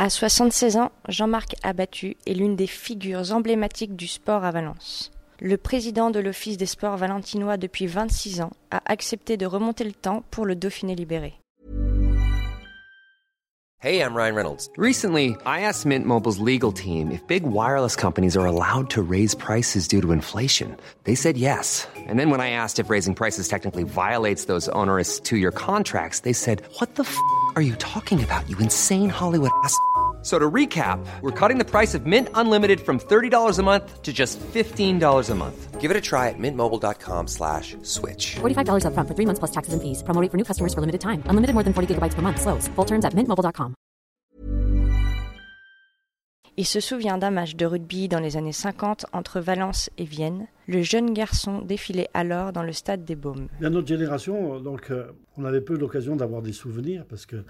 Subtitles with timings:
[0.00, 5.10] À 76 ans, Jean-Marc Abattu est l'une des figures emblématiques du sport à Valence.
[5.40, 9.90] Le président de l'Office des sports valentinois depuis 26 ans a accepté de remonter le
[9.90, 11.34] temps pour le Dauphiné libéré.
[13.80, 14.68] Hey, I'm Ryan Reynolds.
[14.76, 19.36] Recently, I asked Mint Mobile's legal team if big wireless companies are allowed to raise
[19.36, 20.76] prices due to inflation.
[21.04, 21.86] They said yes.
[22.08, 26.32] And then when I asked if raising prices technically violates those onerous two-year contracts, they
[26.32, 27.16] said, "What the f***
[27.54, 28.48] are you talking about?
[28.48, 29.78] You insane Hollywood ass."
[30.28, 34.12] So to recap, we're cutting the price of Mint Unlimited from $30 a month to
[34.12, 35.80] just $15 a month.
[35.80, 38.36] Give it a try at mintmobile.com slash switch.
[38.36, 40.02] $45 upfront for three months plus taxes and fees.
[40.02, 41.22] Promo rate for new customers for limited time.
[41.32, 42.42] Unlimited more than 40 gigabytes per month.
[42.44, 42.68] Slows.
[42.76, 43.74] Full terms at mintmobile.com.
[46.58, 50.48] Il se souvient d'un match de rugby dans les années 50 entre Valence et Vienne.
[50.66, 53.48] Le jeune garçon défilait alors dans le stade des Baumes.
[53.60, 55.06] Bien, notre génération, donc, euh,
[55.38, 57.44] on avait peu l'occasion d'avoir des souvenirs parce que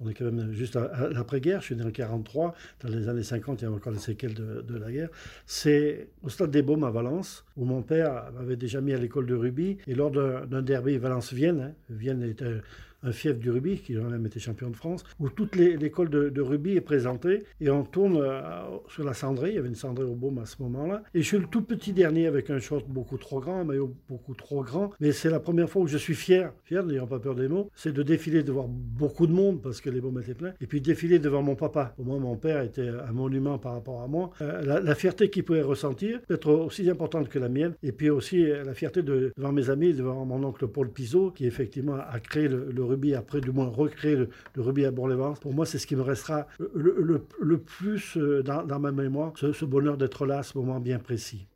[0.00, 1.60] on est quand même juste à, l'après-guerre.
[1.60, 2.54] Je suis né en 43.
[2.80, 5.10] Dans les années 50, il y a encore les séquelles de, de la guerre.
[5.46, 9.26] C'est au stade des Baumes à Valence, où mon père m'avait déjà mis à l'école
[9.26, 9.78] de rugby.
[9.86, 12.60] Et lors d'un d'un derby Valence-Vienne, hein, Vienne était
[13.02, 16.28] un fief du rugby, qui a même été champion de France, où toute l'école de,
[16.28, 17.44] de rugby est présentée.
[17.60, 18.40] Et on tourne euh,
[18.88, 19.50] sur la cendrée.
[19.50, 21.02] Il y avait une cendrée au Baume à ce moment-là.
[21.14, 23.94] Et je suis le tout petit dernier avec un short beaucoup trop grand, un maillot
[24.08, 24.90] beaucoup trop grand.
[25.00, 27.70] Mais c'est la première fois où je suis fier, fier, n'ayant pas peur des mots,
[27.74, 30.52] c'est de défiler devant beaucoup de monde, parce que les Baumes étaient pleins.
[30.60, 31.94] Et puis défiler devant mon papa.
[31.98, 34.30] Au moins, mon père était un monument par rapport à moi.
[34.40, 37.74] Euh, la, fierté qu'il pouvait ressentir peut être aussi importante que la mienne.
[37.82, 41.30] Et puis aussi euh, la fierté de, devant mes amis, devant mon oncle Paul Pizot,
[41.30, 45.40] qui effectivement a créé le, le rugby après, du moins recréé le, le à Bourg-les-Valences.
[45.40, 49.52] Pour moi, c'est ce qui me restera le, le- plus euh, dans, ma mémoire, ce,
[49.52, 51.46] ce bonheur d'être là à ce moment bien précis.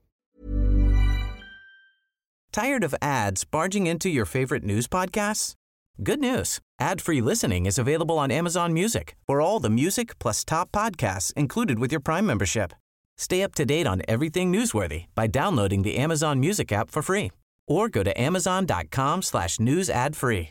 [2.53, 5.55] Tired of ads barging into your favorite news podcasts?
[6.03, 6.61] Good news.
[6.81, 11.79] Ad-free listening is available on Amazon Music for all the music plus top podcasts included
[11.79, 12.73] with your Prime membership.
[13.17, 17.31] Stay up to date on everything newsworthy by downloading the Amazon Music app for free
[17.69, 20.51] or go to amazon.com slash news ad free.